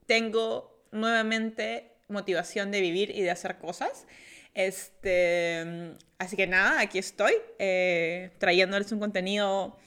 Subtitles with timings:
[0.07, 4.07] tengo nuevamente motivación de vivir y de hacer cosas.
[4.55, 9.77] Este, así que nada, aquí estoy eh, trayéndoles un contenido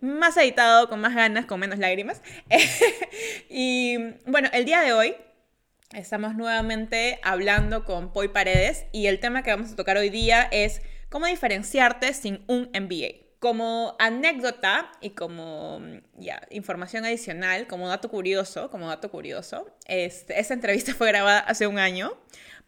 [0.00, 2.22] más editado, con más ganas, con menos lágrimas.
[3.48, 5.16] y bueno, el día de hoy
[5.94, 10.46] estamos nuevamente hablando con Poi Paredes y el tema que vamos a tocar hoy día
[10.52, 13.26] es cómo diferenciarte sin un MBA.
[13.38, 15.80] Como anécdota y como
[16.16, 21.66] ya, información adicional, como dato curioso, como dato curioso, este, esta entrevista fue grabada hace
[21.66, 22.18] un año.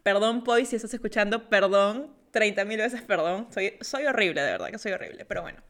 [0.03, 3.49] Perdón, Poi, si estás escuchando, perdón, 30 mil veces perdón.
[3.53, 5.61] Soy, soy horrible, de verdad que soy horrible, pero bueno.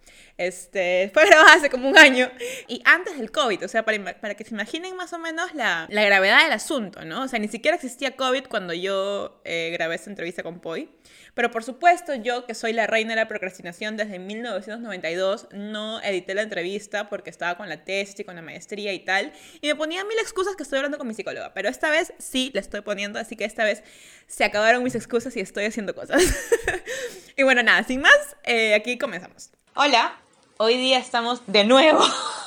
[0.40, 2.30] Este, fue grabada hace como un año
[2.66, 5.86] y antes del COVID, o sea, para, para que se imaginen más o menos la,
[5.90, 7.24] la, gravedad del asunto, ¿no?
[7.24, 10.88] O sea, ni siquiera existía COVID cuando yo eh, grabé esta entrevista con Poi.
[11.34, 16.32] Pero por supuesto, yo que soy la reina de la procrastinación desde 1992, no edité
[16.32, 19.34] la entrevista porque estaba con la tesis y con la maestría y tal.
[19.60, 21.52] Y me ponía mil excusas que estoy hablando con mi psicóloga.
[21.52, 23.82] Pero esta vez sí la estoy poniendo, así que esta vez
[24.26, 26.22] se acabaron mis excusas y estoy haciendo cosas.
[27.36, 29.50] y bueno, nada, sin más, eh, aquí comenzamos.
[29.74, 30.18] Hola,
[30.62, 32.00] hoy día estamos de nuevo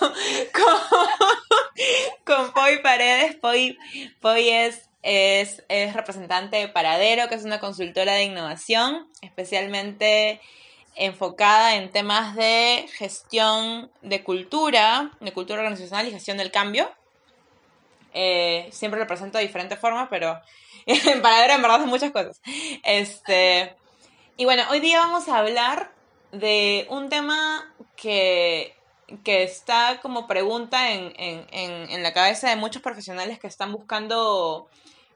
[0.54, 0.76] con,
[2.24, 3.36] con Poi Paredes.
[3.38, 3.76] Poi,
[4.22, 5.64] Poi es es,
[5.94, 10.40] representante de Paradero, que es una consultora de innovación, especialmente
[10.96, 16.92] enfocada en temas de gestión de cultura, de cultura organizacional y gestión del cambio.
[18.14, 20.40] Eh, siempre lo presento de diferentes formas, pero
[20.86, 22.40] en Paradero en verdad son muchas cosas.
[22.84, 23.76] Este,
[24.38, 25.92] y bueno, hoy día vamos a hablar
[26.34, 28.76] de un tema que,
[29.24, 31.46] que está como pregunta en, en,
[31.90, 34.68] en, la cabeza de muchos profesionales que están buscando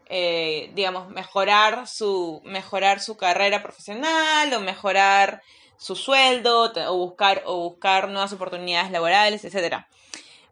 [0.09, 5.41] eh, digamos, mejorar su, mejorar su carrera profesional o mejorar
[5.77, 9.85] su sueldo o buscar, o buscar nuevas oportunidades laborales, etc.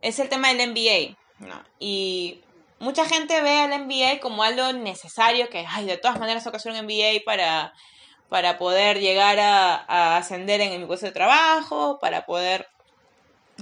[0.02, 1.18] Es el tema del MBA.
[1.80, 2.42] Y
[2.80, 6.74] mucha gente ve al MBA como algo necesario, que ay, de todas maneras que hacer
[6.74, 7.74] un MBA para,
[8.30, 12.68] para poder llegar a, ascender en mi puesto de trabajo, para poder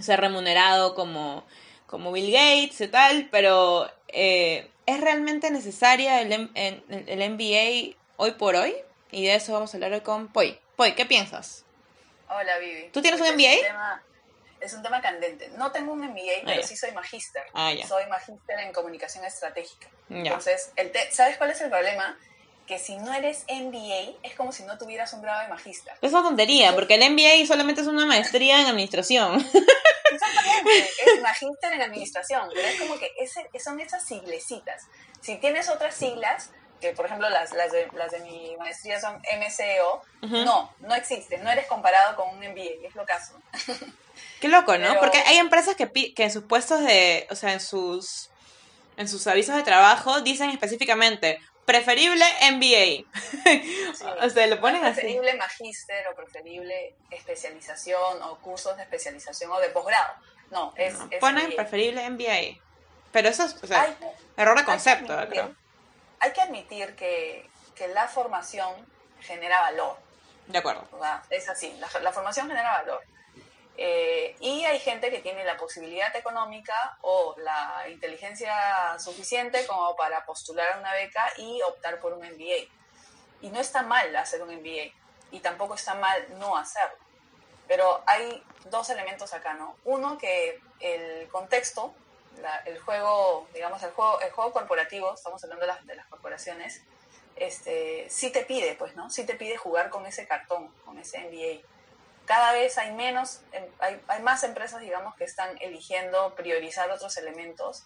[0.01, 1.43] ser remunerado como,
[1.85, 8.55] como Bill Gates y tal, pero eh, ¿Es realmente necesaria el, el, MBA hoy por
[8.55, 8.75] hoy?
[9.11, 10.59] Y de eso vamos a hablar hoy con Poi.
[10.75, 11.63] Poi, ¿qué piensas?
[12.27, 12.89] Hola, Vivi.
[12.89, 14.01] ¿Tú tienes un MBA?
[14.59, 15.49] Es un, tema, candente.
[15.57, 17.43] No tengo un MBA, pero sí soy magíster.
[17.53, 19.87] Ah, soy magíster en comunicación estratégica.
[20.09, 22.17] Entonces, el ¿sabes cuál es el problema?
[22.67, 25.93] Que si no eres MBA es como si no tuvieras un grado de magíster.
[26.01, 29.35] Es una tontería, porque el MBA solamente es una maestría en administración.
[30.13, 34.83] Exactamente, es magíster en administración, pero es como que ese, son esas siglecitas.
[35.21, 39.15] Si tienes otras siglas, que por ejemplo las, las, de, las de mi maestría son
[39.15, 43.33] MCO, no, no existen, no eres comparado con un MBA, es lo caso.
[44.39, 44.99] Qué loco, ¿no?
[44.99, 48.29] Porque hay empresas que, que en sus puestos de, o sea, en sus,
[48.97, 53.05] en sus avisos de trabajo dicen específicamente, preferible MBA.
[54.25, 59.69] o sea, lo ponen preferible magíster o preferible especialización o cursos de especialización o de
[59.69, 60.13] posgrado.
[60.51, 62.61] No, es, ponen preferible MBA.
[63.11, 63.95] Pero eso es, o sea,
[64.37, 65.55] error de concepto, creo.
[66.19, 68.73] Hay que admitir que, que, la formación
[69.21, 69.97] genera valor.
[70.47, 70.87] De acuerdo.
[71.29, 73.03] es así, la, la formación genera valor.
[73.75, 78.53] Eh, y hay gente que tiene la posibilidad económica o la inteligencia
[78.99, 82.69] suficiente como para postular a una beca y optar por un MBA.
[83.41, 84.93] Y no está mal hacer un MBA
[85.31, 86.97] y tampoco está mal no hacerlo.
[87.67, 89.75] Pero hay dos elementos acá, ¿no?
[89.85, 91.93] Uno que el contexto,
[92.65, 96.83] el juego, digamos, el juego, el juego corporativo, estamos hablando de las, de las corporaciones,
[97.35, 99.09] este, sí te pide, pues, ¿no?
[99.09, 101.65] Sí te pide jugar con ese cartón, con ese NBA.
[102.25, 107.17] Cada vez hay menos, em, hay, hay más empresas, digamos, que están eligiendo priorizar otros
[107.17, 107.83] elementos,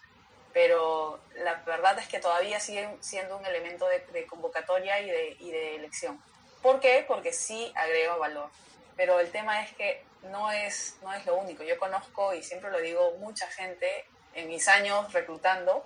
[0.54, 5.38] pero la verdad es que todavía siguen siendo un elemento de, de convocatoria y de,
[5.40, 6.22] y de elección.
[6.62, 7.06] ¿Por qué?
[7.08, 8.50] Porque sí agrega valor.
[8.96, 11.64] Pero el tema es que no es, no es lo único.
[11.64, 15.86] Yo conozco, y siempre lo digo, mucha gente en mis años reclutando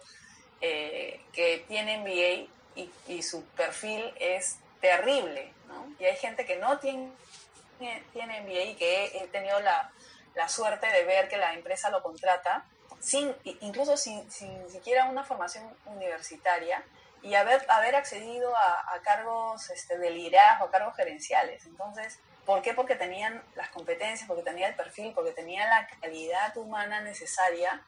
[0.61, 2.47] eh, que tiene MBA
[3.07, 5.93] y, su perfil es terrible, ¿no?
[5.99, 7.11] Y hay gente que no tiene,
[8.13, 9.91] tiene MBA y que he, tenido la,
[10.35, 12.65] la, suerte de ver que la empresa lo contrata,
[12.99, 16.83] sin, incluso sin, sin siquiera una formación universitaria,
[17.23, 21.65] y haber, haber accedido a, cargos este, de liderazgo, a cargos gerenciales.
[21.65, 22.73] Entonces, ¿por qué?
[22.73, 27.81] Porque tenían las competencias, porque tenían el perfil, porque tenían la calidad humana necesaria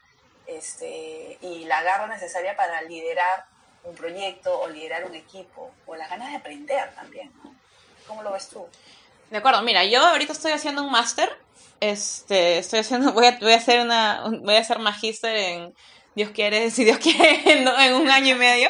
[0.46, 3.46] este, y la garra necesaria para liderar
[3.84, 7.32] un proyecto o liderar un equipo, o las ganas de aprender también.
[8.08, 8.68] ¿Cómo lo ves tú?
[9.34, 11.28] De acuerdo, mira, yo ahorita estoy haciendo un máster,
[11.80, 15.74] este, estoy haciendo, voy a, voy a hacer una, voy a hacer magíster en,
[16.14, 18.70] Dios quiere, si Dios quiere, en, un año y medio,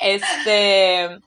[0.00, 1.20] este,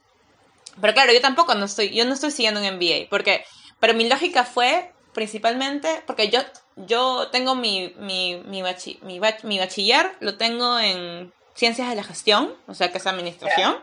[0.80, 3.44] pero claro, yo tampoco no estoy, yo no estoy siguiendo un MBA, porque,
[3.78, 6.40] pero mi lógica fue principalmente, porque yo,
[6.74, 8.60] yo tengo mi, mi, mi,
[9.44, 13.76] mi bachiller, lo tengo en ciencias de la gestión, o sea que es administración.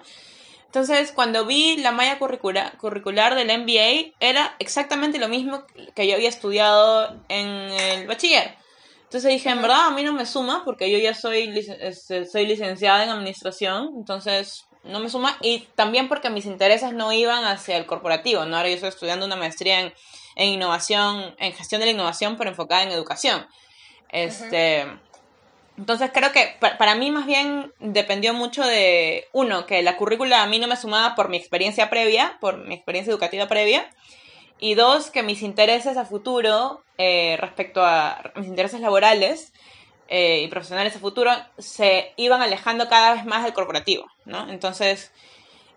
[0.72, 6.16] Entonces, cuando vi la malla curricular, curricular del MBA, era exactamente lo mismo que yo
[6.16, 8.56] había estudiado en el bachiller.
[9.04, 12.46] Entonces dije, en verdad a mí no me suma, porque yo ya soy, este, soy
[12.46, 15.36] licenciada en administración, entonces no me suma.
[15.42, 18.56] Y también porque mis intereses no iban hacia el corporativo, ¿no?
[18.56, 19.94] Ahora yo estoy estudiando una maestría en,
[20.38, 23.46] en innovación, en gestión de la innovación, pero enfocada en educación.
[24.08, 24.88] Este...
[25.78, 30.48] Entonces creo que para mí más bien dependió mucho de, uno, que la currícula a
[30.48, 33.90] mí no me sumaba por mi experiencia previa, por mi experiencia educativa previa,
[34.60, 39.54] y dos, que mis intereses a futuro, eh, respecto a mis intereses laborales
[40.08, 44.50] eh, y profesionales a futuro, se iban alejando cada vez más del corporativo, ¿no?
[44.50, 45.12] Entonces,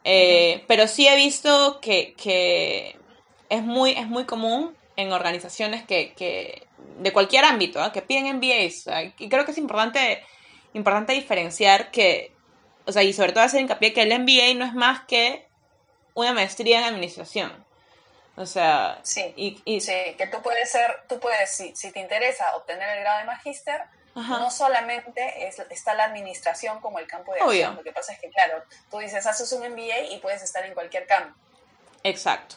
[0.02, 2.14] eh, pero sí he visto que,
[3.48, 6.66] es, muy, es muy común en organizaciones que
[6.98, 7.92] de cualquier ámbito, ¿ah?
[7.92, 8.86] que piden MBAs.
[9.18, 10.24] y creo que es importante,
[10.72, 12.32] importante diferenciar que,
[12.86, 15.46] o sea, y sobre todo hacer hincapié que el MBA no es más que
[16.14, 17.64] una maestría en administración.
[18.36, 22.56] O sea, sí, y, sí que tú puedes ser, tú puedes, si, si te interesa
[22.56, 23.82] obtener el grado de magíster,
[24.14, 27.76] no solamente es, está la administración como el campo de acción.
[27.76, 30.74] Lo que pasa es que, claro, tú dices, haces un MBA y puedes estar en
[30.74, 31.36] cualquier campo.
[32.02, 32.56] Exacto.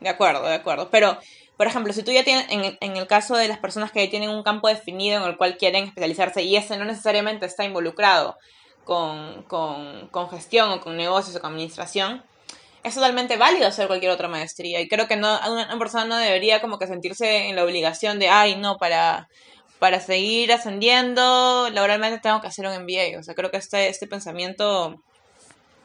[0.00, 0.90] De acuerdo, de acuerdo.
[0.90, 1.18] Pero
[1.60, 4.42] por ejemplo, si tú ya tienes, en, el caso de las personas que tienen un
[4.42, 8.38] campo definido en el cual quieren especializarse y ese no necesariamente está involucrado
[8.84, 9.44] con,
[10.30, 12.24] gestión o con negocios o con administración,
[12.82, 14.80] es totalmente válido hacer cualquier otra maestría.
[14.80, 18.30] Y creo que no, una, persona no debería como que sentirse en la obligación de,
[18.30, 19.28] ay, no, para,
[19.78, 23.18] para seguir ascendiendo laboralmente tengo que hacer un MBA.
[23.18, 25.02] O sea, creo que este, este pensamiento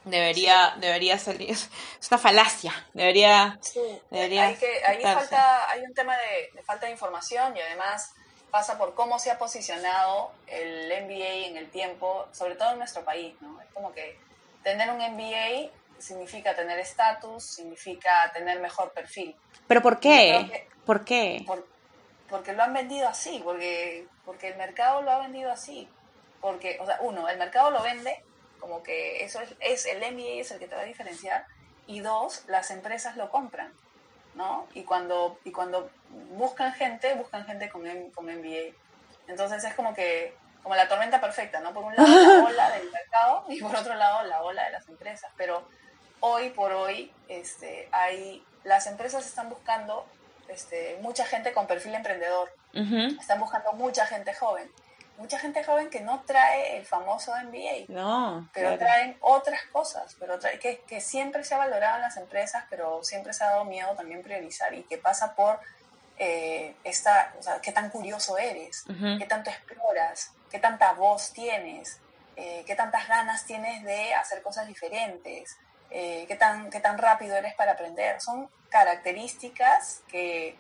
[0.06, 1.52] debería debería salir.
[2.02, 2.74] Es una falacia.
[2.94, 3.60] Debería
[4.10, 8.14] debería hay que ahí falta hay un tema de, falta de información y además
[8.52, 13.04] pasa por cómo se ha posicionado el MBA en el tiempo sobre todo en nuestro
[13.04, 14.18] país no es como que
[14.64, 19.36] tener un MBA significa tener estatus significa tener mejor perfil.
[19.68, 21.46] Pero por qué por qué
[22.30, 25.88] porque lo han vendido así porque porque el mercado lo ha vendido así.
[26.42, 28.24] Porque o sea uno el mercado lo vende
[28.60, 31.46] como que eso es, es el MBA es el que te va a diferenciar,
[31.88, 33.72] y dos, las empresas lo compran,
[34.34, 34.68] ¿no?
[34.74, 35.90] Y cuando, y cuando
[36.32, 38.74] buscan gente, buscan gente con, con MBA.
[39.28, 41.74] Entonces es como que, como la tormenta perfecta, ¿no?
[41.74, 44.88] Por un lado la ola del mercado y por otro lado la ola de las
[44.90, 45.32] empresas.
[45.38, 45.68] Pero
[46.20, 50.06] hoy por hoy, este, hay, las empresas están buscando
[50.48, 52.52] este, mucha gente con perfil emprendedor.
[52.74, 54.70] Están buscando mucha gente joven
[55.18, 60.38] mucha gente joven que no trae el famoso MBA, no, pero traen otras cosas, pero
[60.60, 63.94] que, que, siempre se ha valorado en las empresas, pero siempre se ha dado miedo
[63.96, 65.60] también priorizar y que pasa por
[66.18, 68.86] eh, esta, o sea, qué tan curioso eres,
[69.20, 72.00] qué tanto exploras, qué tanta voz tienes,
[72.38, 75.58] eh, qué tantas ganas tienes de hacer cosas diferentes,
[75.90, 78.22] eh, qué, tan, qué tan rápido eres para aprender.
[78.22, 80.58] Son características que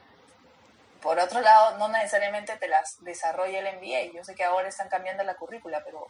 [1.05, 4.11] por otro lado, no necesariamente te las desarrolla el MBA.
[4.11, 6.07] Yo sé que ahora están cambiando la currícula, pero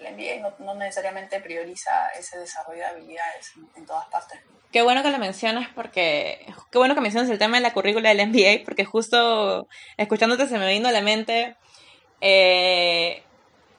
[0.00, 4.38] el MBA no, necesariamente prioriza ese desarrollo de habilidades en, todas partes.
[4.70, 8.14] Qué bueno que lo mencionas porque, qué bueno que mencionas el tema de la currícula
[8.14, 11.56] del MBA, porque justo escuchándote se me vino a la mente
[12.20, 13.24] eh,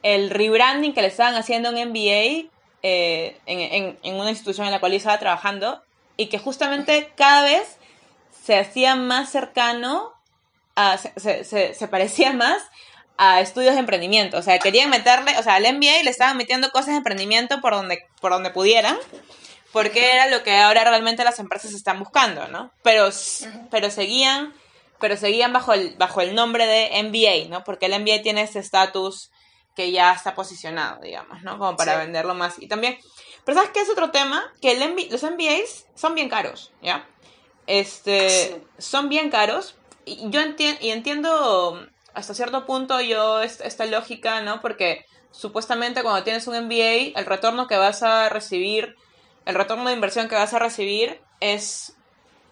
[0.02, 2.50] el rebranding que le estaban haciendo un MBA
[2.82, 5.82] eh, en, en, una institución en la cual yo estaba trabajando
[6.18, 7.78] y que justamente cada vez
[8.44, 10.17] se hacía más cercano,
[10.78, 12.62] a, se, se, se parecía más
[13.16, 14.38] a estudios de emprendimiento.
[14.38, 17.74] O sea, querían meterle, o sea, al MBA le estaban metiendo cosas de emprendimiento por
[17.74, 18.96] donde, por donde pudieran,
[19.72, 22.70] porque era lo que ahora realmente las empresas están buscando, ¿no?
[22.82, 23.08] Pero,
[23.72, 24.54] pero seguían,
[25.00, 27.64] pero seguían bajo el, bajo el nombre de MBA, ¿no?
[27.64, 29.30] Porque el MBA tiene ese estatus
[29.74, 31.58] que ya está posicionado, digamos, ¿no?
[31.58, 32.54] Como para venderlo más.
[32.60, 32.98] Y también,
[33.44, 34.44] pero ¿sabes qué es otro tema?
[34.62, 37.04] Que el los MBAs son bien caros, ¿ya?
[37.66, 39.74] Este, son bien caros.
[40.30, 44.60] Yo entiendo, y entiendo hasta cierto punto yo esta lógica, ¿no?
[44.60, 48.96] Porque supuestamente cuando tienes un MBA, el retorno que vas a recibir,
[49.46, 51.94] el retorno de inversión que vas a recibir es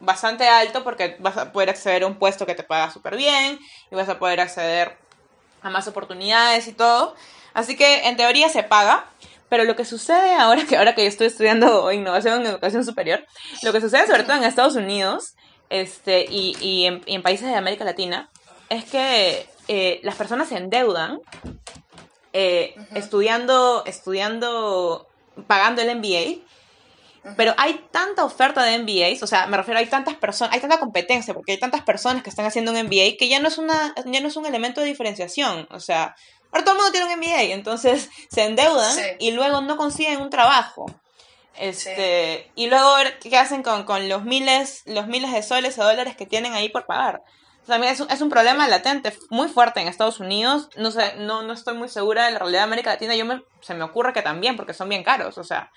[0.00, 3.58] bastante alto porque vas a poder acceder a un puesto que te paga súper bien
[3.90, 4.96] y vas a poder acceder
[5.62, 7.14] a más oportunidades y todo.
[7.54, 9.06] Así que en teoría se paga,
[9.48, 13.24] pero lo que sucede ahora que ahora que yo estoy estudiando innovación en educación superior,
[13.62, 15.34] lo que sucede sobre todo en Estados Unidos
[15.70, 18.30] este, y, y en países de América Latina
[18.68, 21.20] es que eh, las personas se endeudan
[22.32, 25.08] eh, estudiando, estudiando,
[25.46, 26.44] pagando el MBA,
[27.36, 30.78] pero hay tanta oferta de MBAs, o sea, me refiero, hay tantas personas, hay tanta
[30.78, 33.94] competencia, porque hay tantas personas que están haciendo un MBA que ya no es, una,
[34.04, 36.14] ya no es un elemento de diferenciación, o sea,
[36.52, 40.30] ahora todo el mundo tiene un MBA, entonces se endeudan y luego no consiguen un
[40.30, 40.86] trabajo.
[41.58, 46.16] Este, y luego qué hacen con, con, los miles, los miles de soles o dólares
[46.16, 47.22] que tienen ahí por pagar
[47.66, 50.70] también es un, es un problema latente muy fuerte en Estados Unidos.
[50.76, 53.14] No sé, no, no estoy muy segura de la realidad de América Latina.
[53.16, 55.70] Yo me, se me ocurre que también, porque son bien caros, o sea.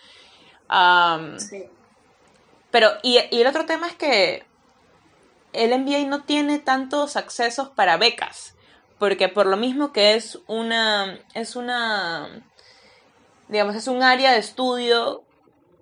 [1.37, 1.65] sí.
[2.71, 4.45] Pero, y, y, el otro tema es que
[5.53, 8.53] el MBA no tiene tantos accesos para becas.
[8.99, 11.19] Porque por lo mismo que es una.
[11.33, 12.43] es una.
[13.47, 15.23] digamos, es un área de estudio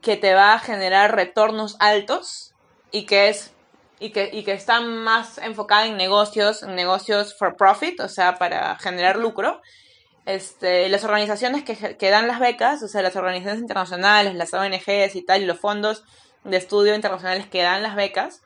[0.07, 2.53] que te va a generar retornos altos
[2.93, 3.51] y que es
[3.99, 8.35] y que, y que está más enfocada en negocios, en negocios for profit, o sea,
[8.35, 9.61] para generar lucro.
[10.25, 15.13] Este, las organizaciones que, que dan las becas, o sea, las organizaciones internacionales, las ONGs
[15.13, 16.05] y tal, y los fondos
[16.45, 18.43] de estudio internacionales que dan las becas,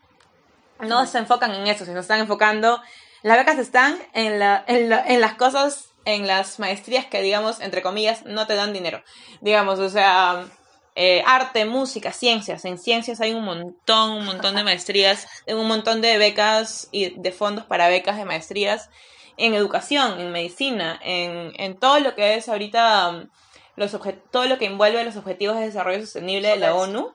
[0.79, 2.81] no se enfocan en eso, sino están enfocando,
[3.21, 7.59] las becas están en, la, en, la, en las cosas, en las maestrías que, digamos,
[7.59, 9.03] entre comillas, no te dan dinero.
[9.41, 10.47] Digamos, o sea,
[10.95, 12.65] eh, arte, música, ciencias.
[12.65, 17.31] En ciencias hay un montón, un montón de maestrías, un montón de becas y de
[17.31, 18.89] fondos para becas de maestrías
[19.37, 23.29] en educación, en medicina, en, en todo lo que es ahorita um,
[23.75, 23.97] los
[24.31, 27.13] todo lo que envuelve los objetivos de desarrollo sostenible de la ONU.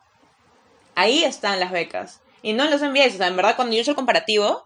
[0.94, 2.22] Ahí están las becas.
[2.42, 3.14] Y no en los MBAs.
[3.14, 4.64] O sea, en verdad, cuando yo he hecho el comparativo,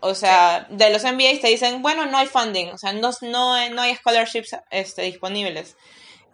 [0.00, 3.70] o sea, de los MBAs te dicen, bueno, no hay funding, o sea, no, no,
[3.70, 5.76] no hay scholarships este, disponibles.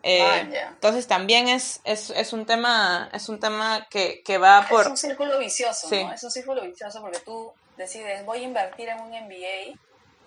[0.07, 4.67] Eh, ah, entonces también es, es, es, un tema, es un tema que, que va
[4.69, 4.83] por...
[4.83, 6.13] Es un círculo vicioso, ¿no?
[6.13, 9.79] Es un círculo vicioso porque tú decides, voy a invertir en un MBA,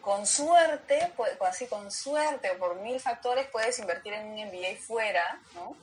[0.02, 4.78] con suerte, pues, así con suerte o por mil factores puedes invertir en un MBA
[4.80, 5.76] fuera, ¿no?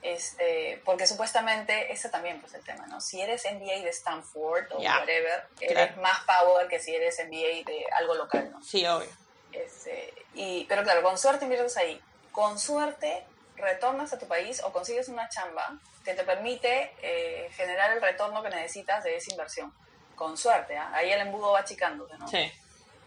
[0.00, 3.02] este, porque supuestamente, ese también pues el tema, ¿no?
[3.02, 7.84] Si eres MBA de Stanford o whatever, eres más power que si eres MBA de
[7.98, 8.64] algo local, ¿no?
[8.64, 9.10] Sí, obvio.
[9.52, 12.00] Este, y, pero claro, con suerte inviertes ahí
[12.36, 13.24] con suerte
[13.56, 18.42] retornas a tu país o consigues una chamba que te permite eh, generar el retorno
[18.42, 19.72] que necesitas de esa inversión.
[20.14, 20.90] Con suerte, ¿ah?
[20.92, 22.28] ahí el embudo va achicándose, ¿no?
[22.28, 22.52] Sí.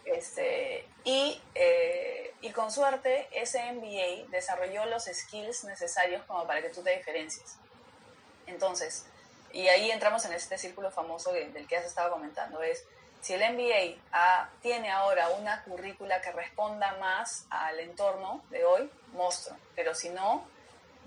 [0.04, 6.70] Este, y, eh, y con suerte, ese MBA desarrolló los skills necesarios como para que
[6.70, 7.54] tú te diferencies.
[8.48, 9.06] Entonces,
[9.52, 12.84] y ahí entramos en este círculo famoso del que has estado comentando, es
[13.20, 18.90] si el MBA ah, tiene ahora una currícula que responda más al entorno de hoy,
[19.12, 19.56] monstruo.
[19.76, 20.46] Pero si no,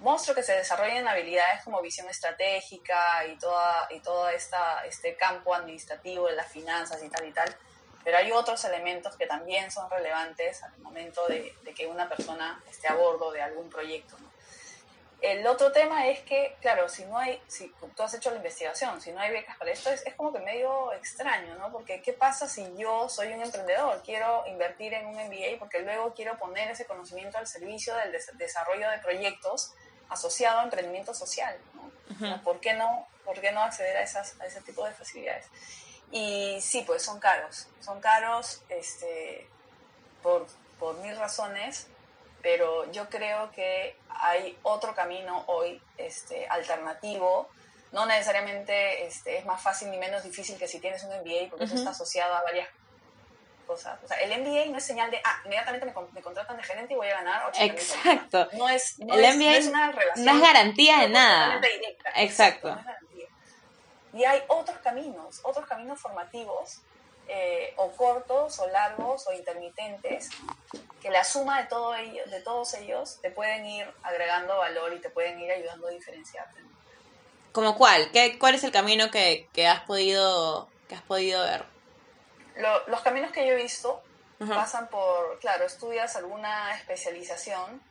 [0.01, 5.55] monstruo que se desarrollen habilidades como visión estratégica y toda, y todo esta, este campo
[5.55, 7.55] administrativo de las finanzas y tal y tal.
[8.03, 12.61] Pero hay otros elementos que también son relevantes al momento de, de que una persona
[12.69, 14.17] esté a bordo de algún proyecto.
[14.19, 14.32] ¿no?
[15.23, 18.99] El otro tema es que, claro, si no hay, si tú has hecho la investigación,
[18.99, 21.71] si no hay becas para esto, es, es, como que medio extraño, ¿no?
[21.71, 24.01] Porque ¿qué pasa si yo soy un emprendedor?
[24.03, 28.89] Quiero invertir en un MBA porque luego quiero poner ese conocimiento al servicio del desarrollo
[28.89, 29.73] de proyectos
[30.09, 32.43] asociado a emprendimiento social, ¿no?
[32.43, 35.47] ¿por, qué no ¿Por qué no acceder a, esas, a ese tipo de facilidades?
[36.11, 39.47] Y sí, pues son caros, son caros este,
[40.21, 40.45] por,
[40.79, 41.87] por mil razones
[42.43, 47.49] pero yo creo que hay otro camino hoy este, alternativo.
[47.93, 51.65] No necesariamente este, es más fácil ni menos difícil que si tienes un MBA, porque
[51.65, 52.67] eso está asociado a varias
[53.65, 53.97] cosas.
[54.03, 56.93] O sea, el MBA no es señal de, ah, inmediatamente me, me contratan de gerente
[56.93, 58.49] y voy a ganar 80 Exacto.
[58.53, 60.25] No es, no el es, MBA no es una relación.
[60.25, 61.59] no es garantía de nada.
[61.61, 62.11] directa.
[62.15, 62.71] Exacto.
[62.71, 63.27] no es garantía.
[64.13, 66.81] Y hay otros caminos, otros caminos formativos,
[67.27, 70.29] eh, o cortos, o largos, o intermitentes,
[71.01, 74.99] que la suma de, todo ello, de todos ellos te pueden ir agregando valor y
[75.01, 76.61] te pueden ir ayudando a diferenciarte.
[77.51, 78.09] ¿Como cuál?
[78.11, 81.63] ¿Qué, ¿Cuál es el camino que, que has podido que has podido ver?
[82.57, 84.01] Lo- los caminos que yo he visto
[84.55, 87.81] pasan por, claro, estudias alguna especialización,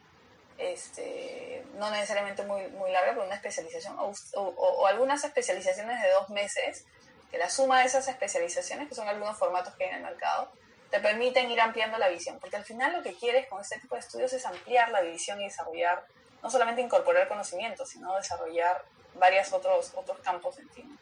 [0.58, 4.42] este, no necesariamente muy, muy larga, pero una especialización, o, o-
[4.82, 6.84] o algunas especializaciones de dos meses,
[7.32, 10.52] que la suma de esas especializaciones, que son algunos formatos que hay en el mercado,
[10.90, 13.94] te permiten ir ampliando la visión, porque al final lo que quieres con este tipo
[13.94, 16.04] de estudios es ampliar la visión y desarrollar,
[16.42, 18.84] no solamente incorporar conocimientos, sino desarrollar
[19.14, 20.98] varios otros, otros campos en ti.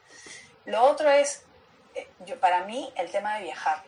[0.66, 1.42] Lo otro es,
[1.96, 3.82] eh, yo, para mí, el tema de viajar.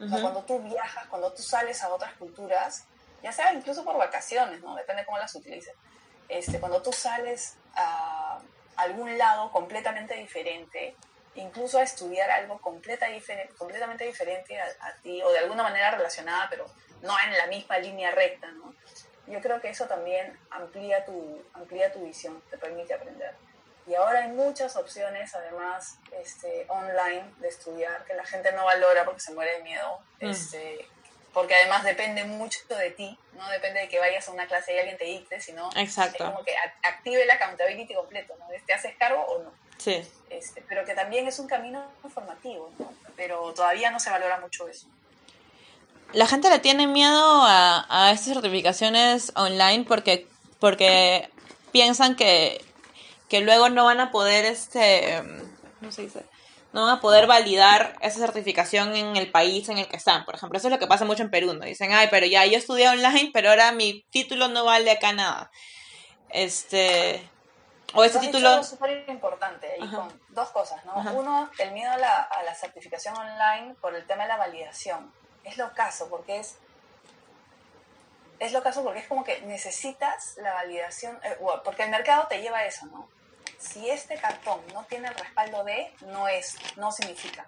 [0.00, 2.84] O sea, cuando tú viajas, cuando tú sales a otras culturas,
[3.20, 4.76] ya sea incluso por vacaciones, ¿no?
[4.76, 5.74] Depende cómo las utilices.
[6.28, 8.38] Este, cuando tú sales a
[8.76, 10.94] algún lado completamente diferente,
[11.38, 13.06] incluso a estudiar algo completa
[13.56, 16.66] completamente diferente a, a ti, o de alguna manera relacionada, pero
[17.02, 18.74] no en la misma línea recta, ¿no?
[19.26, 23.34] Yo creo que eso también amplía tu, amplía tu visión, te permite aprender.
[23.86, 29.04] Y ahora hay muchas opciones, además, este, online de estudiar, que la gente no valora
[29.04, 30.00] porque se muere de miedo.
[30.20, 30.30] Mm.
[30.30, 30.86] Este,
[31.32, 34.78] porque además depende mucho de ti, no depende de que vayas a una clase y
[34.78, 36.24] alguien te dicte, sino Exacto.
[36.24, 38.46] es como que active el accountability completo, ¿no?
[38.66, 39.52] ¿Te haces cargo o no?
[39.78, 40.02] Sí.
[40.30, 41.82] Este, pero que también es un camino
[42.12, 42.92] formativo, ¿no?
[43.16, 44.86] Pero todavía no se valora mucho eso.
[46.12, 50.26] La gente le tiene miedo a, a estas certificaciones online porque,
[50.58, 51.30] porque
[51.72, 52.64] piensan que,
[53.28, 55.22] que luego no van a poder, este,
[55.78, 56.24] ¿cómo se dice?
[56.72, 60.24] No van a poder validar esa certificación en el país en el que están.
[60.24, 61.64] Por ejemplo, eso es lo que pasa mucho en Perú, ¿no?
[61.64, 65.50] Dicen, ay, pero ya yo estudié online, pero ahora mi título no vale acá nada.
[66.30, 67.22] Este,
[67.94, 68.48] o ese título...
[68.48, 69.96] algo súper importante Ajá.
[69.96, 70.92] con dos cosas, ¿no?
[70.92, 71.12] Ajá.
[71.12, 75.12] Uno, el miedo a la, a la certificación online por el tema de la validación.
[75.44, 76.56] Es lo caso, porque es
[78.38, 82.40] es lo caso porque es como que necesitas la validación, eh, porque el mercado te
[82.40, 83.08] lleva a eso, ¿no?
[83.58, 87.46] Si este cartón no tiene el respaldo de, no es, no significa.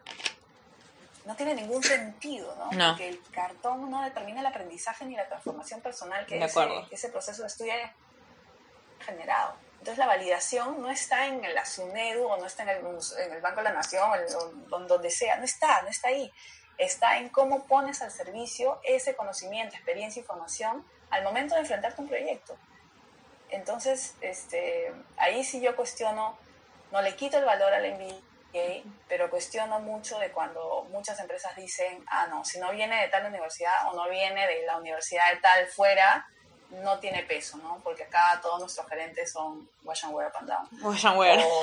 [1.25, 2.73] No tiene ningún sentido, ¿no?
[2.73, 2.89] No.
[2.89, 6.43] Porque el cartón no determina el aprendizaje ni la transformación personal que
[6.91, 7.93] ese proceso de estudio haya
[9.01, 9.55] generado.
[9.81, 13.41] Entonces la validación no está en la SUNEDU o no está en el, en el
[13.41, 14.11] Banco de la Nación
[14.71, 16.31] o, donde sea, no está, no está ahí.
[16.77, 22.03] Está en cómo pones al servicio ese conocimiento, experiencia, información al momento de enfrentarte a
[22.03, 22.59] un proyecto.
[23.49, 26.39] Entonces, este, ahí sí yo cuestiono,
[26.93, 32.05] no le quito el valor al MBA, pero cuestiono mucho de cuando muchas empresas dicen,
[32.07, 35.41] ah, no, si no viene de tal universidad o no viene de la universidad de
[35.41, 36.29] tal fuera,
[36.71, 37.81] no tiene peso, ¿no?
[37.83, 40.69] Porque acá todos nuestros gerentes son wash and wear up and down.
[40.83, 41.39] Wash and wear.
[41.39, 41.61] O,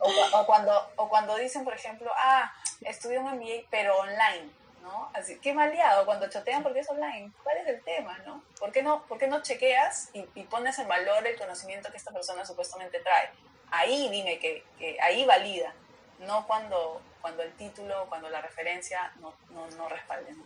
[0.00, 4.48] o- o- o cuando, o cuando dicen, por ejemplo, ah, estudié un MBA, pero online,
[4.82, 5.10] ¿no?
[5.14, 7.32] Así, qué maleado cuando chotean porque es online.
[7.42, 8.42] ¿Cuál es el tema, no?
[8.60, 11.96] ¿Por qué no, por qué no chequeas y, y pones en valor el conocimiento que
[11.96, 13.30] esta persona supuestamente trae?
[13.72, 15.72] Ahí dime que, que ahí valida,
[16.20, 20.44] no cuando, cuando el título, cuando la referencia no, no, no respalde, ¿no?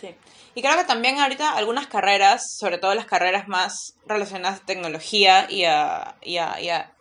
[0.00, 0.14] Sí.
[0.54, 5.46] Y creo que también ahorita algunas carreras, sobre todo las carreras más relacionadas a tecnología
[5.50, 6.92] y a, y a, y a-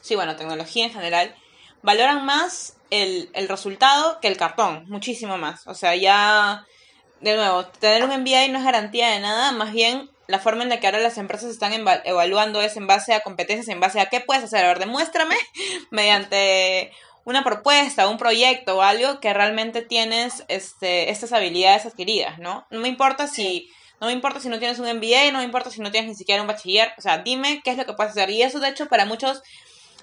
[0.00, 1.34] sí, bueno, tecnología en general,
[1.82, 5.66] valoran más el, el resultado que el cartón, muchísimo más.
[5.66, 6.64] O sea, ya,
[7.20, 10.68] de nuevo, tener un MBA no es garantía de nada, más bien la forma en
[10.68, 14.00] la que ahora las empresas están eva- evaluando es en base a competencias, en base
[14.00, 14.64] a qué puedes hacer.
[14.64, 15.36] A ver, demuéstrame
[15.90, 16.92] mediante
[17.28, 22.66] una propuesta, un proyecto o algo que realmente tienes este, estas habilidades adquiridas, ¿no?
[22.70, 25.70] No me importa si, no me importa si no tienes un MBA, no me importa
[25.70, 28.12] si no tienes ni siquiera un bachiller, o sea, dime qué es lo que puedes
[28.12, 28.30] hacer.
[28.30, 29.42] Y eso, de hecho, para muchos,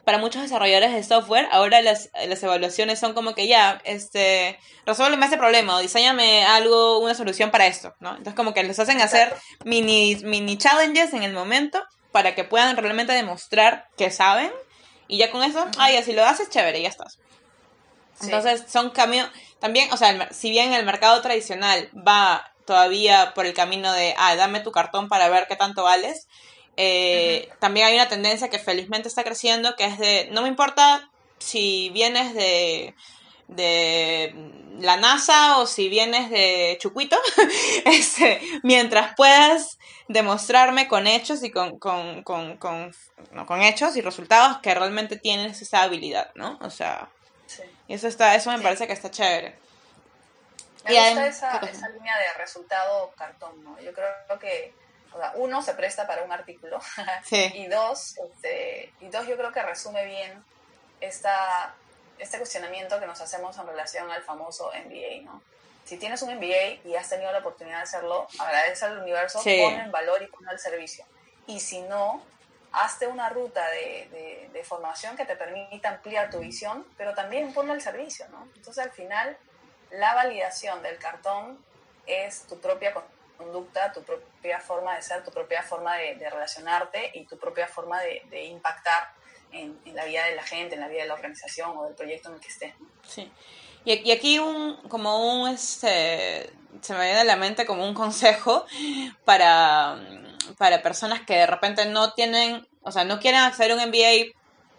[0.04, 5.26] para muchos desarrolladores de software, ahora las, las evaluaciones son como que ya, este, resuélveme
[5.26, 8.12] ese problema o diseñame algo, una solución para esto, ¿no?
[8.12, 9.34] Entonces como que les hacen hacer
[9.64, 14.52] mini, mini challenges en el momento para que puedan realmente demostrar que saben
[15.08, 17.20] y ya con eso, ay, si lo haces, chévere, ya estás.
[18.20, 18.26] Sí.
[18.26, 23.46] Entonces son caminos, también, o sea, el si bien el mercado tradicional va todavía por
[23.46, 26.28] el camino de, ah, dame tu cartón para ver qué tanto vales,
[26.78, 31.10] eh, también hay una tendencia que felizmente está creciendo, que es de, no me importa
[31.38, 32.96] si vienes de,
[33.48, 34.34] de
[34.80, 37.18] la NASA o si vienes de Chucuito,
[37.86, 39.78] este, mientras puedas
[40.08, 42.94] demostrarme con hechos y con, con, con, con,
[43.32, 46.58] no, con hechos y resultados que realmente tienes esa habilidad, ¿no?
[46.62, 47.10] O sea,
[47.48, 47.62] Sí.
[47.88, 49.56] y eso está, eso me parece que está chévere.
[50.84, 53.80] Me Y gusta esa, esa línea de resultado cartón, ¿no?
[53.80, 54.74] Yo creo que,
[55.14, 56.80] o sea, uno, se presta para un artículo,
[57.24, 57.52] Sí.
[57.54, 60.44] y dos, este, y dos, yo creo que resume bien
[61.02, 61.74] esta,
[62.20, 65.42] este cuestionamiento que nos hacemos en relación al famoso MBA, ¿no?
[65.86, 69.62] Si tienes un MBA y has tenido la oportunidad de hacerlo, agradece al universo, Sí.
[69.64, 71.06] pon en valor y pon al servicio.
[71.46, 72.24] Y si no,
[72.72, 77.54] hazte una ruta de, de- de formación que te permita ampliar tu visión, pero también
[77.54, 78.48] ponlo al servicio, ¿no?
[78.56, 79.38] Entonces, al final,
[79.92, 81.64] la validación del cartón
[82.08, 82.94] es tu propia
[83.38, 87.68] conducta, tu propia forma de ser, tu propia forma de, de relacionarte y tu propia
[87.68, 89.10] forma de impactar
[89.56, 91.96] en, en la vida de la gente, en la vida de la organización o del
[91.96, 92.80] proyecto en el que estés.
[92.80, 92.88] ¿no?
[93.08, 93.32] Sí.
[93.86, 96.50] Y, aquí un, como un, este,
[96.82, 98.66] se me viene a la mente como un consejo
[99.26, 100.00] para,
[100.58, 104.34] para personas que de repente no tienen, o sea, no quieren acceder a un MBA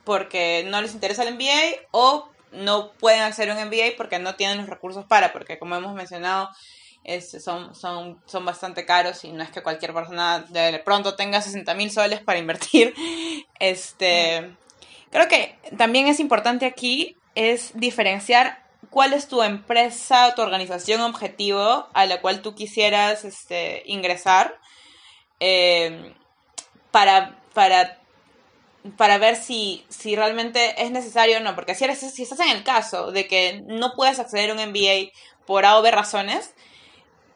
[0.04, 4.34] porque no les interesa el MBA o no pueden acceder a un MBA porque no
[4.34, 6.50] tienen los recursos para, porque como hemos mencionado,
[7.04, 11.40] este, son, son, son bastante caros y no es que cualquier persona de pronto tenga
[11.40, 12.92] 60 mil soles para invertir.
[13.60, 14.56] Este,
[15.10, 21.86] creo que también es importante aquí es diferenciar cuál es tu empresa, tu organización objetivo
[21.92, 24.58] a la cual tú quisieras este, ingresar
[25.40, 26.14] eh,
[26.90, 27.98] para, para,
[28.96, 31.54] para ver si, si realmente es necesario o no.
[31.54, 34.70] Porque si, eres, si estás en el caso de que no puedes acceder a un
[34.70, 35.12] MBA
[35.46, 36.54] por A o B razones,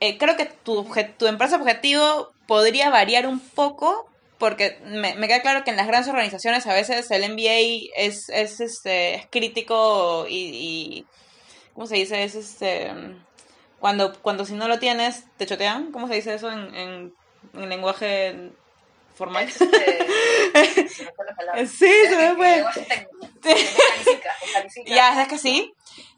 [0.01, 4.10] eh, creo que tu, tu empresa objetivo podría variar un poco
[4.40, 8.29] porque me, me queda claro que en las grandes organizaciones a veces el MBA es,
[8.31, 11.07] es, este, es crítico y, y-
[11.74, 12.24] ¿cómo se dice?
[12.24, 12.90] Es este,
[13.79, 17.14] cuando, cuando si no lo tienes, te chotean, ¿cómo se dice eso en, en,
[17.55, 18.50] en lenguaje
[19.14, 19.44] formal?
[19.48, 21.66] Es, este, se me fue la palabra.
[21.66, 22.64] Sí, se me fue.
[24.87, 25.72] Ya, es que sí.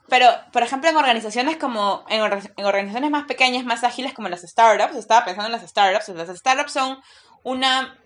[0.08, 4.42] Pero, por ejemplo, en organizaciones como, en, en organizaciones más pequeñas, más ágiles como las
[4.42, 6.98] startups, estaba pensando en las startups, las startups son
[7.44, 7.98] una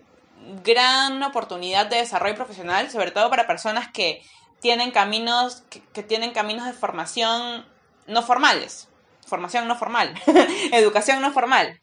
[0.63, 4.21] gran oportunidad de desarrollo profesional, sobre todo para personas que
[4.61, 7.65] tienen caminos, que, que tienen caminos de formación
[8.07, 8.87] no formales,
[9.25, 10.13] formación no formal,
[10.71, 11.79] educación no formal.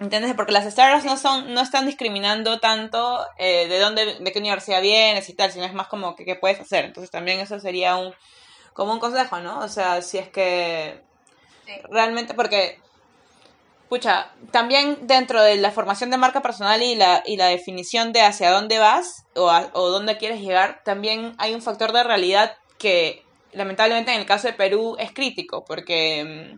[0.00, 0.32] ¿Entiendes?
[0.34, 4.80] Porque las startups no son, no están discriminando tanto eh, de dónde, de qué universidad
[4.80, 6.86] vienes y tal, sino es más como que qué puedes hacer.
[6.86, 8.14] Entonces también eso sería un,
[8.72, 9.58] como un consejo, ¿no?
[9.58, 11.02] O sea, si es que
[11.66, 11.72] Sí.
[11.90, 12.80] realmente, porque,
[13.90, 18.22] pucha, también dentro de la formación de marca personal y la, y la definición de
[18.22, 23.24] hacia dónde vas o, o dónde quieres llegar, también hay un factor de realidad que
[23.52, 26.56] lamentablemente en el caso de Perú es crítico, porque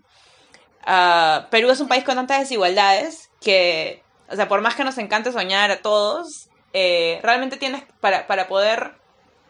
[0.84, 4.98] ah, Perú es un país con tantas desigualdades que, o sea, por más que nos
[4.98, 8.92] encante soñar a todos, eh, realmente tienes para, para poder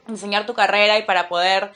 [0.07, 1.73] diseñar tu carrera y para poder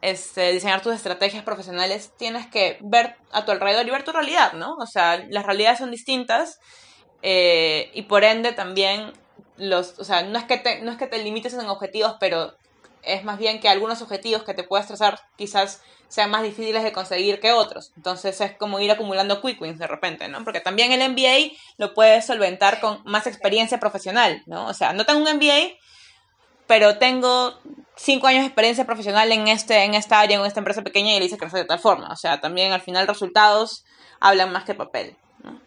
[0.00, 4.52] este, diseñar tus estrategias profesionales, tienes que ver a tu alrededor y ver tu realidad,
[4.52, 4.76] ¿no?
[4.76, 6.60] O sea, las realidades son distintas
[7.22, 9.12] eh, y por ende también
[9.56, 12.54] los, o sea, no es que te, no es que te limites en objetivos, pero
[13.02, 16.92] es más bien que algunos objetivos que te puedas trazar quizás sean más difíciles de
[16.92, 17.92] conseguir que otros.
[17.96, 20.42] Entonces es como ir acumulando quick wins de repente, ¿no?
[20.44, 24.66] Porque también el MBA lo puedes solventar con más experiencia profesional, ¿no?
[24.66, 25.76] O sea, no tengo un MBA,
[26.68, 27.58] pero tengo
[27.96, 31.18] cinco años de experiencia profesional en este en esta área, en esta empresa pequeña y
[31.18, 32.12] le hice crecer de tal forma.
[32.12, 33.84] O sea, también al final resultados
[34.20, 35.16] hablan más que papel.
[35.42, 35.60] ¿no?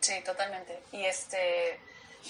[0.00, 0.82] Sí, totalmente.
[0.92, 1.80] Y este,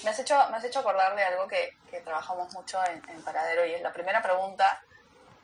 [0.03, 3.21] me has hecho, me has hecho acordar de algo que, que trabajamos mucho en, en
[3.23, 4.81] Paradero y es la primera pregunta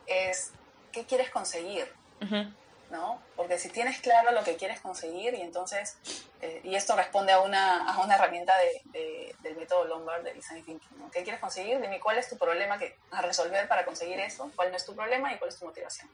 [0.06, 0.52] es,
[0.92, 1.92] ¿qué quieres conseguir?
[2.22, 2.54] Ujú.
[2.90, 3.22] ¿No?
[3.36, 5.98] Porque si tienes claro lo que quieres conseguir y entonces,
[6.42, 10.34] eh, y esto responde a una, a una herramienta de, de- del método Lombard de
[10.34, 11.12] Design Thinking, ¿no?
[11.12, 11.80] ¿Qué quieres conseguir?
[11.80, 14.96] Dime cuál es tu problema que, a resolver para conseguir eso, cuál no es tu
[14.96, 16.10] problema y cuál es tu motivación.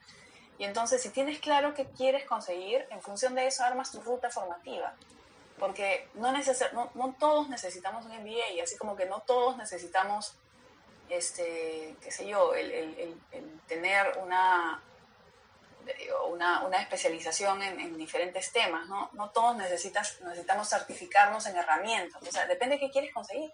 [0.57, 4.29] Y entonces, si tienes claro qué quieres conseguir, en función de eso armas tu ruta
[4.29, 4.93] formativa.
[5.59, 10.35] Porque no, neces no, todos necesitamos un MBA, así como que no todos necesitamos,
[11.09, 12.71] este, qué sé yo, el-
[13.31, 14.81] el tener una,
[16.29, 19.09] una, una especialización en, en diferentes temas, ¿no?
[19.13, 23.51] No todos necesitas, necesitamos certificarnos en herramientas, o sea, depende de qué quieres conseguir.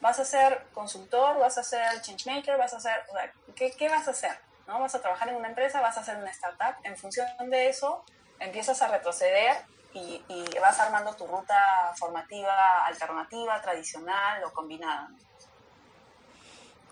[0.00, 1.38] ¿Vas a ser consultor?
[1.38, 2.56] ¿Vas a ser changemaker?
[2.56, 4.38] ¿Vas a ser, o sea, ¿qué, qué vas a hacer?
[4.66, 4.80] ¿no?
[4.80, 5.80] ¿Vas a trabajar en una empresa?
[5.80, 6.76] ¿Vas a hacer una startup?
[6.84, 8.02] En función de eso,
[8.38, 9.58] empiezas a retroceder
[9.92, 15.10] y, y vas armando tu ruta formativa alternativa, tradicional o combinada.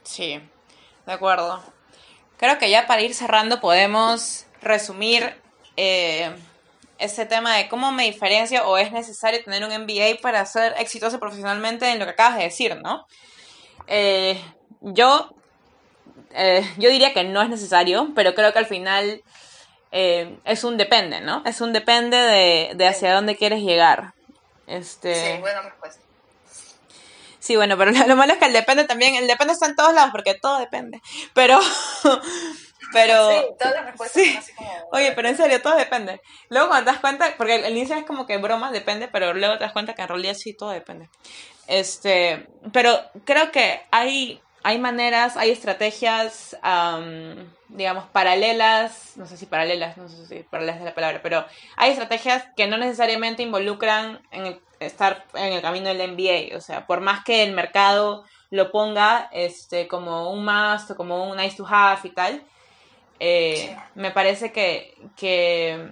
[0.03, 0.43] Sí,
[1.07, 1.63] de acuerdo.
[2.37, 5.35] Creo que ya para ir cerrando podemos resumir
[5.77, 6.35] eh,
[6.99, 11.21] ese tema de cómo me diferencio o es necesario tener un MBA para ser exitoso
[11.21, 13.07] profesionalmente en lo que acabas de decir, ¿no?
[13.87, 14.43] Eh,
[14.81, 15.33] yo,
[16.33, 19.23] eh, yo diría que no es necesario, pero creo que al final
[19.93, 21.43] eh, es un depende, ¿no?
[21.47, 24.13] Es un depende de, de hacia dónde quieres llegar.
[24.67, 25.15] Este...
[25.15, 26.03] Sí, buena respuesta.
[27.39, 29.95] Sí, bueno, pero lo, malo es que el depende también, el depende está en todos
[29.95, 31.01] lados porque todo depende.
[31.33, 31.59] Pero,
[32.93, 33.31] pero...
[33.31, 34.29] Sí, todas las respuestas sí.
[34.31, 34.71] son así como...
[34.93, 36.21] Oye, pero en serio, todo depende.
[36.51, 39.59] Luego cuando te das cuenta, porque el inicio es como que broma, depende, pero luego
[39.59, 41.09] te das cuenta que en realidad sí, todo depende.
[41.67, 49.47] Este, pero creo que hay, hay maneras, hay estrategias, am, digamos, paralelas, no sé si
[49.47, 51.45] paralelas, no sé si paralelas es la palabra, pero
[51.77, 56.61] hay estrategias que no necesariamente involucran en el- estar en el camino del MBA, o
[56.61, 61.37] sea, por más que el mercado lo ponga este, como un must o como un
[61.37, 62.43] nice to have y tal,
[63.21, 65.91] eh, me parece que, que,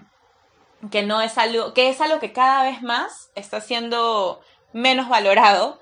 [0.90, 4.40] que no es algo, que es algo que cada vez más está siendo
[4.72, 5.80] menos valorado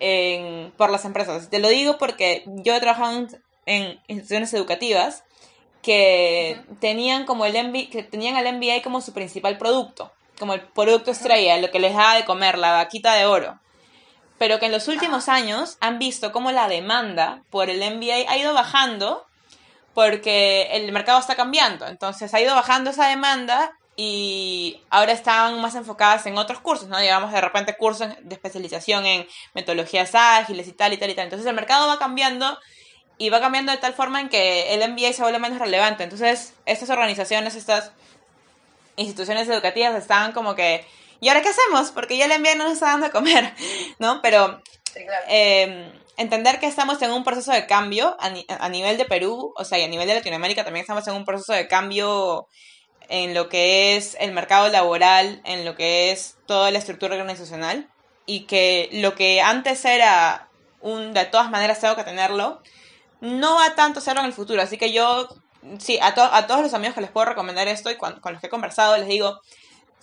[0.00, 1.50] en- por las empresas.
[1.50, 3.28] Te lo digo porque yo he trabajado en,
[3.66, 5.24] en instituciones educativas
[5.82, 10.60] que tenían como el MBA, que tenían el MBA como su principal producto, como el
[10.60, 13.58] producto estrella, lo que les daba de comer, la vaquita de oro.
[14.38, 18.36] Pero que en los últimos años han visto cómo la demanda por el MBA ha
[18.38, 19.26] ido bajando
[19.94, 21.86] porque el mercado está cambiando.
[21.86, 26.98] Entonces ha ido bajando esa demanda y ahora están más enfocadas en otros cursos, ¿no?
[26.98, 31.24] Digamos, de repente cursos de especialización en metodologías ágiles y tal y tal y tal.
[31.24, 32.58] Entonces el mercado va cambiando
[33.18, 36.04] y va cambiando de tal forma en que el MBA se vuelve menos relevante.
[36.04, 37.92] Entonces estas organizaciones, estas
[38.96, 40.86] instituciones educativas estaban como que,
[41.20, 41.90] ¿y ahora qué hacemos?
[41.90, 43.52] Porque ya el MBA no nos está dando de comer,
[43.98, 44.22] ¿no?
[44.22, 45.24] Pero Sí, claro.
[45.28, 49.52] eh, entender que estamos en un proceso de cambio a, ni- a nivel de Perú,
[49.56, 52.46] o sea, y a nivel de Latinoamérica también estamos en un proceso de cambio
[53.08, 57.88] en lo que es el mercado laboral, en lo que es toda la estructura organizacional,
[58.26, 60.48] y que lo que antes era
[60.80, 62.62] un de todas maneras tengo que tenerlo,
[63.20, 64.62] no va tanto a serlo en el futuro.
[64.62, 65.28] Así que yo,
[65.78, 68.32] sí, a, to- a todos los amigos que les puedo recomendar esto y cuan- con
[68.32, 69.40] los que he conversado, les digo,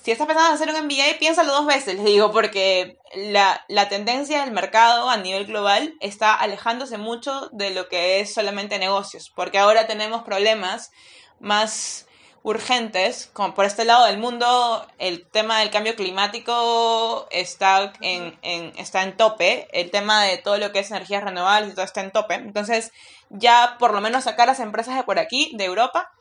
[0.08, 3.90] si estás pensando en hacer un MBA, piénsalo dos veces, les digo, porque la, la
[3.90, 9.30] tendencia del mercado a nivel global está alejándose mucho de lo que es solamente negocios,
[9.36, 10.94] porque ahora tenemos problemas
[11.42, 12.08] más
[12.42, 18.40] urgentes, como por este lado del mundo, el tema del cambio climático está en,
[18.78, 22.00] está en tope, el tema de todo lo que es energías renovables y todo está
[22.00, 22.94] en tope, entonces
[23.30, 26.14] ya por lo menos sacar las empresas de por aquí, de Europa,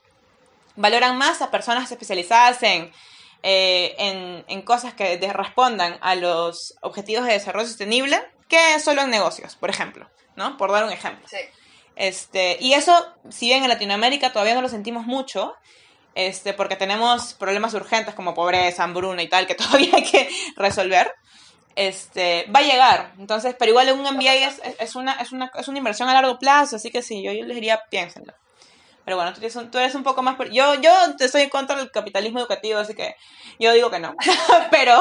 [0.74, 2.90] valoran más a personas especializadas en,
[3.48, 9.10] eh, en, en cosas que respondan a los objetivos de desarrollo sostenible que solo en
[9.10, 10.56] negocios, por ejemplo, ¿no?
[10.56, 11.24] Por dar un ejemplo.
[11.28, 11.36] Sí.
[11.94, 15.54] Este, y eso, si bien en Latinoamérica todavía no lo sentimos mucho,
[16.16, 21.14] este, porque tenemos problemas urgentes como pobreza, hambruna y tal, que todavía hay que resolver,
[21.76, 23.12] este, va a llegar.
[23.16, 26.14] Entonces, pero igual un MBA es, es, es una, es, una, es una inversión a
[26.14, 28.34] largo plazo, así que sí, yo, yo les diría, piénsenlo.
[29.06, 30.34] Pero bueno, tú eres un, tú eres un poco más...
[30.36, 33.14] por- Yo, yo estoy en contra del capitalismo educativo, así que
[33.60, 34.14] yo digo que no.
[34.72, 35.00] pero,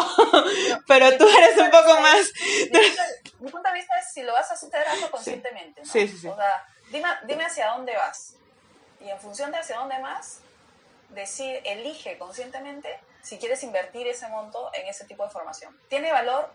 [0.87, 2.31] pero tú eres un poco más...
[3.39, 5.81] Mi punto, de vista es si lo vas a hacer, hazlo conscientemente.
[5.81, 5.91] ¿no?
[5.91, 6.27] Sí, sí, sí.
[6.27, 8.35] O sea, dime, dime hacia dónde vas.
[9.01, 10.39] Y en función de hacia dónde vas,
[11.09, 15.75] decir, elige conscientemente si quieres invertir ese monto en ese tipo de formación.
[15.89, 16.53] Tiene valor,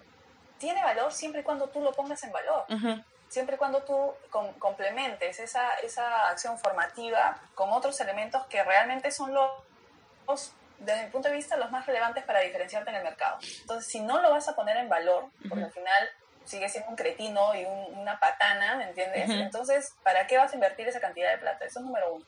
[0.59, 2.65] tiene valor siempre y cuando tú lo pongas en valor.
[2.69, 8.63] Ujú, Siempre y cuando tú com- complementes esa, esa acción formativa con otros elementos que
[8.65, 13.05] realmente son los, desde mi punto de vista, los más relevantes para diferenciarte en el
[13.05, 13.39] mercado.
[13.61, 15.65] Entonces, si no lo vas a poner en valor, porque Ujú.
[15.67, 16.09] al final
[16.45, 19.29] sigue siendo un cretino y un- una patana, ¿me entiendes?
[19.31, 19.39] Ujú.
[19.39, 21.65] Entonces, ¿para qué vas a invertir esa cantidad de plata?
[21.65, 22.27] Eso es número uno.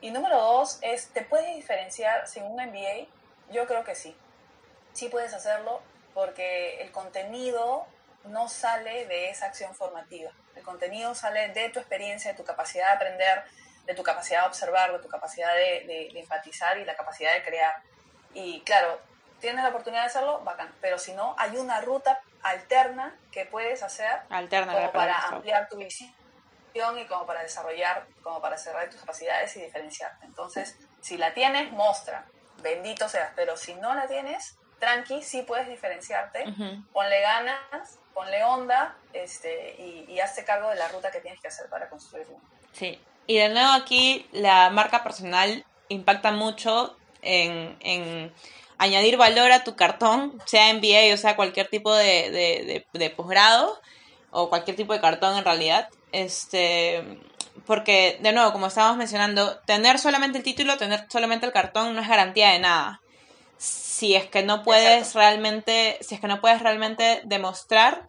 [0.00, 3.06] Y número dos es, ¿te puedes diferenciar sin un MBA?
[3.52, 4.16] Yo creo que sí.
[4.92, 5.80] Sí puedes hacerlo
[6.14, 7.86] porque el contenido
[8.24, 10.30] no sale de esa acción formativa.
[10.54, 13.44] El contenido sale de tu experiencia, de tu capacidad de aprender,
[13.86, 17.32] de tu capacidad de observar, de tu capacidad de, de- de empatizar y la capacidad
[17.32, 17.74] de crear.
[18.34, 19.00] Y claro,
[19.40, 20.72] tienes la oportunidad de hacerlo, bacán.
[20.80, 25.76] Pero si no, hay una ruta alterna que puedes hacer Alterna como para ampliar tu
[25.76, 26.12] visión
[26.98, 30.24] y como para desarrollar, como para cerrar tus capacidades y diferenciarte.
[30.26, 32.24] Entonces, si la tienes, muestra,
[32.62, 36.82] bendito seas, pero si no la tienes, tranqui, sí puedes diferenciarte, Ujú.
[36.92, 41.48] ponle ganas, ponle onda este, y, y hazte cargo de la ruta que tienes que
[41.48, 42.36] hacer para construirlo.
[42.72, 43.00] Sí.
[43.26, 48.32] Y de nuevo aquí la marca personal impacta mucho en, en
[48.78, 53.10] añadir valor a tu cartón, sea MBA o sea cualquier tipo de, de, de, de
[53.10, 53.80] posgrado
[54.30, 55.88] o cualquier tipo de cartón en realidad.
[56.10, 57.20] Este,
[57.66, 62.00] porque, de nuevo, como estábamos mencionando, tener solamente el título, tener solamente el cartón no
[62.00, 63.01] es garantía de nada.
[64.02, 68.08] Si es que no puedes realmente, si es que no puedes realmente demostrar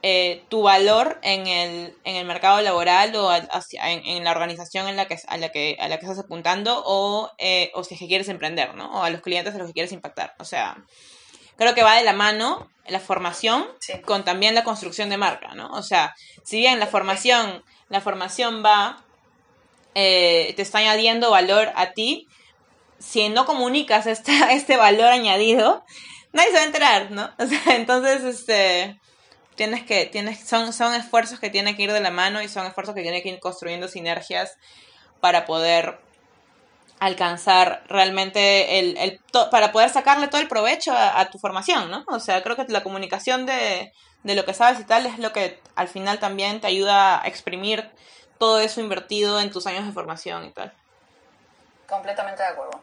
[0.00, 4.96] eh, tu valor en el, en el mercado laboral o hacia, en, la organización en
[4.96, 8.00] la que, a, la que, a la que estás apuntando o, eh, o si es
[8.00, 8.90] que quieres emprender, ¿no?
[8.90, 10.34] O a los clientes a los que quieres impactar.
[10.38, 10.78] O sea,
[11.58, 13.66] creo que va de la mano la formación
[14.06, 15.68] con también la construcción de marca, ¿no?
[15.72, 19.04] O sea, si bien la formación, la formación va,
[19.94, 22.28] eh, te está añadiendo valor a ti,
[22.98, 25.84] si no comunicas esta, este valor añadido,
[26.32, 27.30] nadie se va a enterar, ¿no?
[27.38, 29.00] O sea, entonces, este,
[29.54, 32.66] tienes que, tienes, son, son esfuerzos que tienen que ir de la mano y son
[32.66, 34.56] esfuerzos que tienen que ir construyendo sinergias
[35.20, 35.98] para poder
[37.00, 42.04] alcanzar realmente el, el para poder sacarle todo el provecho a, tu formación, ¿no?
[42.08, 43.92] O sea, creo que la comunicación de,
[44.24, 47.28] de lo que sabes y tal es lo que al final también te ayuda a
[47.28, 47.88] exprimir
[48.38, 50.72] todo eso invertido en tus años de formación y tal.
[51.88, 52.80] Completamente de acuerdo.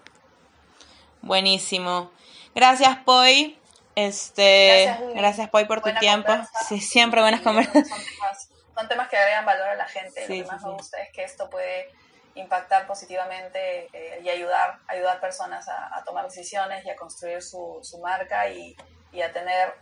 [1.22, 2.12] Buenísimo.
[2.54, 3.60] Gracias, Poi.
[3.96, 6.32] Este, gracias, Poi, por tu tiempo.
[6.68, 7.92] Sí, siempre buenas conversaciones.
[8.76, 10.22] Son temas, que agregan valor a la gente.
[10.22, 11.90] lo que más me gusta es que esto puede
[12.36, 18.00] impactar positivamente eh, y ayudar, ayudar personas a, tomar decisiones y a construir su, su
[18.00, 18.76] marca y,
[19.14, 19.74] y a tener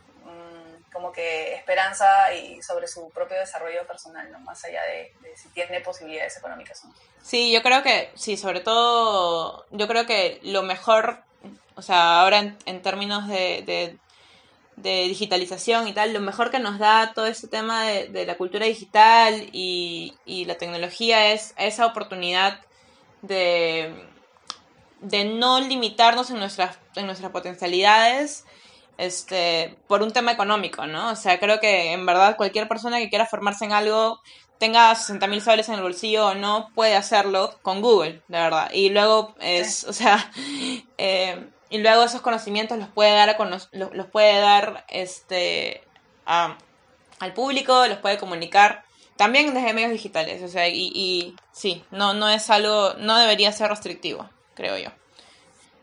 [0.93, 4.39] como que esperanza y sobre su propio desarrollo personal, ¿no?
[4.39, 6.85] más allá de, si tiene posibilidades económicas.
[6.85, 6.93] ¿no?
[7.21, 11.23] Sí, yo creo que, sí, sobre todo, yo creo que lo mejor,
[11.75, 13.97] o sea, ahora en, términos de,
[14.75, 19.49] digitalización y tal, lo mejor que nos da todo este tema de, la cultura digital
[19.51, 22.59] y, y la tecnología es esa oportunidad
[23.21, 23.93] de,
[25.03, 28.45] de no limitarnos en nuestras, en nuestras potencialidades
[28.97, 31.11] este, por un tema económico, ¿no?
[31.11, 34.21] O sea, creo que en verdad cualquier persona que quiera formarse en algo,
[34.57, 38.71] tenga 60 mil soles en el bolsillo o no, puede hacerlo con Google, de verdad.
[38.73, 40.31] Y luego es, o sea,
[40.97, 45.83] eh, y luego esos conocimientos los puede dar, a los, los puede dar este,
[46.25, 48.85] al público, los puede comunicar.
[49.17, 53.51] También desde medios digitales, o sea, y, y sí, no, no es algo, no debería
[53.51, 54.89] ser restrictivo, creo yo.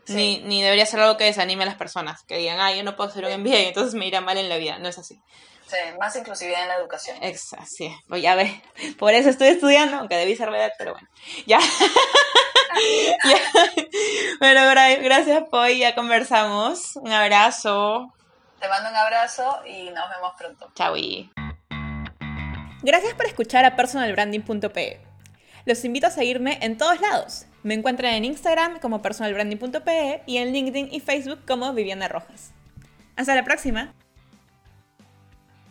[0.07, 2.95] Ni, ni debería ser algo que desanime a las personas, que digan, ah, yo no
[2.95, 4.79] puedo hacer un MBA, entonces me irá mal en la vida.
[4.79, 5.21] No es así.
[5.67, 7.17] Sí, más inclusividad en la educación.
[7.21, 7.95] Exacto, sí.
[8.09, 8.61] Pues ya ve,
[8.99, 11.07] por eso estoy estudiando, aunque debí ser verdad, pero bueno.
[11.45, 11.59] Ya.
[14.39, 14.61] Bueno,
[15.03, 16.95] gracias, Poi, ya conversamos.
[16.95, 18.13] Un abrazo.
[18.59, 20.71] Te mando un abrazo y nos vemos pronto.
[20.73, 20.95] Chau.
[22.81, 25.01] Gracias por escuchar a personalbranding.pe.
[25.65, 27.45] Los invito a seguirme en todos lados.
[27.63, 32.51] Me encuentran en Instagram como personalbranding.pe y en LinkedIn y Facebook como Viviana Rojas.
[33.15, 33.93] Hasta la próxima.